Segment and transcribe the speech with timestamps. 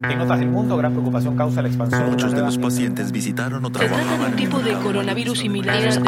[0.00, 2.08] En otras del mundo, gran preocupación causa la expansión.
[2.08, 6.04] Muchos de los pacientes visitaron o Se trata de un tipo de coronavirus similar al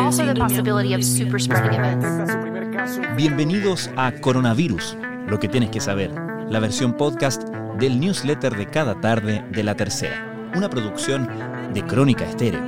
[2.71, 3.01] caso.
[3.17, 6.13] Bienvenidos a Coronavirus, lo que tienes que saber,
[6.49, 7.43] la versión podcast
[7.81, 11.29] del newsletter de cada tarde de la tercera, una producción
[11.75, 12.63] de Crónica Estéreo.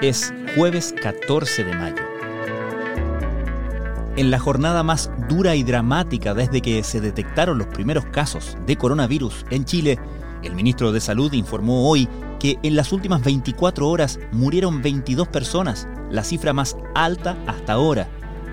[0.00, 2.13] Es jueves 14 de mayo.
[4.16, 8.76] En la jornada más dura y dramática desde que se detectaron los primeros casos de
[8.76, 9.98] coronavirus en Chile,
[10.44, 15.88] el ministro de Salud informó hoy que en las últimas 24 horas murieron 22 personas,
[16.12, 18.06] la cifra más alta hasta ahora.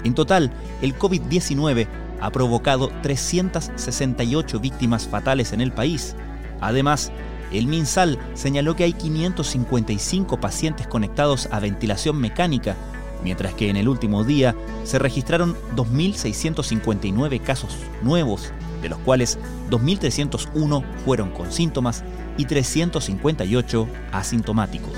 [0.03, 0.51] En total,
[0.81, 1.87] el COVID-19
[2.19, 6.15] ha provocado 368 víctimas fatales en el país.
[6.59, 7.11] Además,
[7.51, 12.75] el MinSal señaló que hay 555 pacientes conectados a ventilación mecánica,
[13.23, 19.37] mientras que en el último día se registraron 2.659 casos nuevos, de los cuales
[19.69, 22.03] 2.301 fueron con síntomas
[22.37, 24.93] y 358 asintomáticos.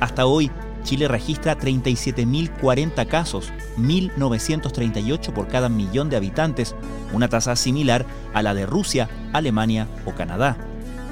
[0.00, 0.50] Hasta hoy,
[0.82, 6.76] Chile registra 37.040 casos, 1.938 por cada millón de habitantes,
[7.12, 10.56] una tasa similar a la de Rusia, Alemania o Canadá.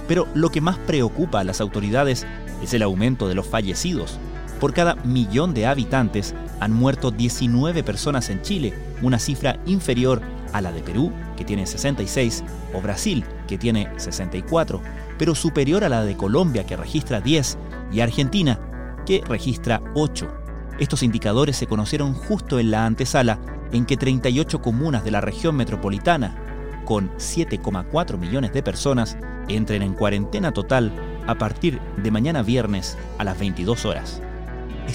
[0.06, 2.24] Pero lo que más preocupa a las autoridades
[2.62, 4.18] es el aumento de los fallecidos.
[4.64, 10.22] Por cada millón de habitantes han muerto 19 personas en Chile, una cifra inferior
[10.54, 14.80] a la de Perú, que tiene 66, o Brasil, que tiene 64,
[15.18, 17.58] pero superior a la de Colombia, que registra 10,
[17.92, 18.58] y Argentina,
[19.04, 20.28] que registra 8.
[20.78, 23.40] Estos indicadores se conocieron justo en la antesala
[23.70, 26.38] en que 38 comunas de la región metropolitana,
[26.86, 30.90] con 7,4 millones de personas, entren en cuarentena total
[31.26, 34.22] a partir de mañana viernes a las 22 horas.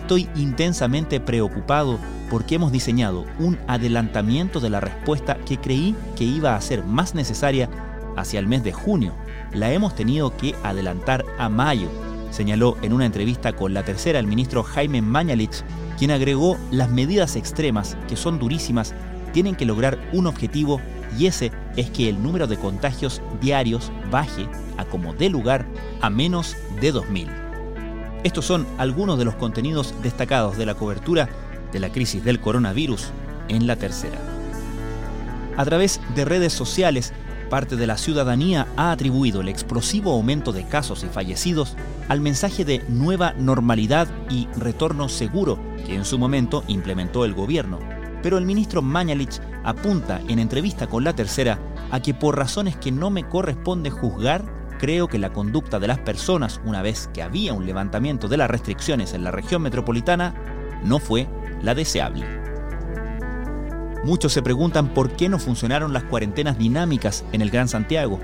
[0.10, 2.00] Estoy intensamente preocupado
[2.32, 7.14] porque hemos diseñado un adelantamiento de la respuesta que creí que iba a ser más
[7.14, 7.70] necesaria
[8.18, 9.14] hacia el mes de junio.
[9.54, 11.90] La hemos tenido que adelantar a mayo,
[12.32, 15.64] señaló en una entrevista con la tercera el ministro Jaime Mañalich,
[16.00, 18.96] quien agregó las medidas extremas, que son durísimas,
[19.32, 20.82] tienen que lograr un objetivo
[21.20, 24.48] y ese es que el número de contagios diarios baje
[24.78, 25.68] a como dé lugar
[26.02, 27.49] a menos de 2.000.
[28.24, 31.30] Estos son algunos de los contenidos destacados de la cobertura
[31.72, 33.12] de la crisis del coronavirus
[33.48, 34.18] en la tercera.
[35.56, 37.14] A través de redes sociales,
[37.50, 41.76] parte de la ciudadanía ha atribuido el explosivo aumento de casos y fallecidos
[42.10, 47.80] al mensaje de nueva normalidad y retorno seguro que en su momento implementó el gobierno.
[48.22, 51.58] Pero el ministro Mañalich apunta en entrevista con la tercera
[51.90, 56.00] a que por razones que no me corresponde juzgar, creo que la conducta de las
[56.00, 60.34] personas una vez que había un levantamiento de las restricciones en la región metropolitana
[60.84, 61.28] no fue
[61.62, 62.26] la deseable.
[64.04, 68.20] Muchos se preguntan por qué no funcionaron las cuarentenas dinámicas en el Gran Santiago,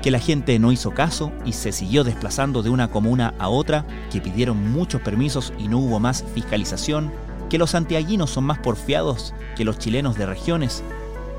[0.00, 3.84] que la gente no hizo caso y se siguió desplazando de una comuna a otra,
[4.12, 7.12] que pidieron muchos permisos y no hubo más fiscalización,
[7.50, 10.84] que los santiaguinos son más porfiados que los chilenos de regiones,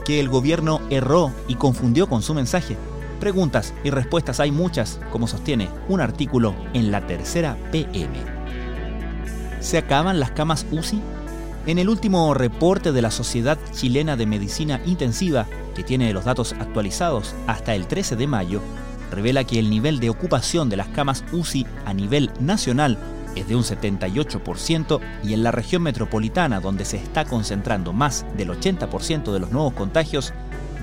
[0.03, 2.75] que el gobierno erró y confundió con su mensaje.
[3.19, 8.13] Preguntas y respuestas hay muchas, como sostiene un artículo en la tercera PM.
[9.59, 11.01] ¿Se acaban las camas UCI?
[11.65, 16.53] En el último reporte de la Sociedad Chilena de Medicina Intensiva, que tiene los datos
[16.53, 18.61] actualizados hasta el 13 de mayo,
[19.11, 22.97] revela que el nivel de ocupación de las camas UCI a nivel nacional
[23.35, 28.49] es de un 78% y en la región metropolitana, donde se está concentrando más del
[28.49, 30.33] 80% de los nuevos contagios,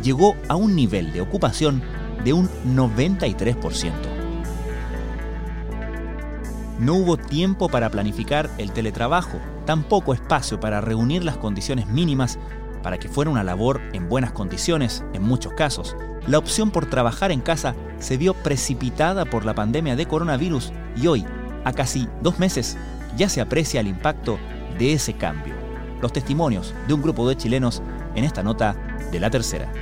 [0.03, 1.83] llegó a un nivel de ocupación
[2.25, 3.93] de un 93%.
[6.79, 12.39] No hubo tiempo para planificar el teletrabajo, tampoco espacio para reunir las condiciones mínimas
[12.83, 15.97] para que fuera una labor en buenas condiciones en muchos casos.
[16.27, 21.07] La opción por trabajar en casa se vio precipitada por la pandemia de coronavirus y
[21.07, 21.25] hoy,
[21.65, 22.77] a casi dos meses,
[23.17, 24.39] ya se aprecia el impacto
[24.79, 25.55] de ese cambio.
[26.03, 27.83] Los testimonios de un grupo de chilenos
[28.15, 28.77] en esta nota
[29.11, 29.73] de la tercera.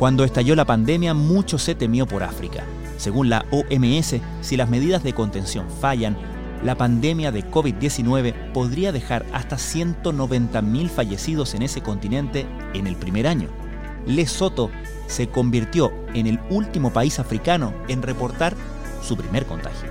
[0.00, 2.64] Cuando estalló la pandemia, mucho se temió por África.
[2.96, 6.16] Según la OMS, si las medidas de contención fallan,
[6.64, 13.26] la pandemia de COVID-19 podría dejar hasta 190.000 fallecidos en ese continente en el primer
[13.26, 13.50] año.
[14.06, 14.70] Lesoto
[15.06, 18.56] se convirtió en el último país africano en reportar
[19.02, 19.90] su primer contagio.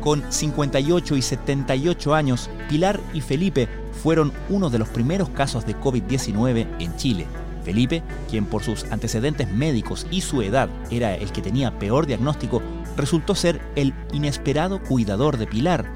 [0.00, 3.68] Con 58 y 78 años, Pilar y Felipe
[4.02, 7.26] fueron uno de los primeros casos de COVID-19 en Chile.
[7.60, 12.62] Felipe, quien por sus antecedentes médicos y su edad era el que tenía peor diagnóstico,
[12.96, 15.86] resultó ser el inesperado cuidador de Pilar.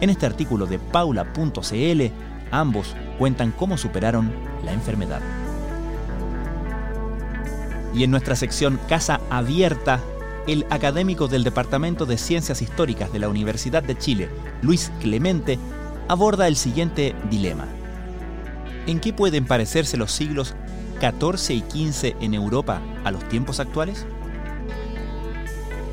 [0.00, 2.02] En este artículo de paula.cl,
[2.50, 4.30] ambos cuentan cómo superaron
[4.64, 5.20] la enfermedad.
[7.94, 10.00] Y en nuestra sección Casa Abierta,
[10.46, 14.28] el académico del Departamento de Ciencias Históricas de la Universidad de Chile,
[14.62, 15.58] Luis Clemente,
[16.08, 17.66] aborda el siguiente dilema.
[18.86, 20.54] ¿En qué pueden parecerse los siglos
[21.00, 24.06] XIV y XV en Europa a los tiempos actuales?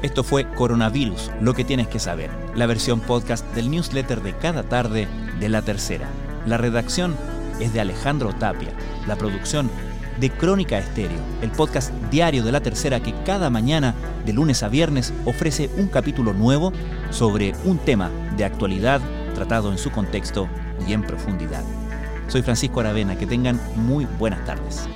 [0.01, 4.63] Esto fue Coronavirus, lo que tienes que saber, la versión podcast del newsletter de cada
[4.63, 5.07] tarde
[5.39, 6.09] de la tercera.
[6.45, 7.15] La redacción
[7.59, 8.71] es de Alejandro Tapia,
[9.07, 9.69] la producción
[10.19, 13.95] de Crónica Estéreo, el podcast diario de la tercera que cada mañana,
[14.25, 16.73] de lunes a viernes, ofrece un capítulo nuevo
[17.09, 19.01] sobre un tema de actualidad
[19.33, 20.47] tratado en su contexto
[20.87, 21.63] y en profundidad.
[22.27, 24.87] Soy Francisco Aravena, que tengan muy buenas tardes.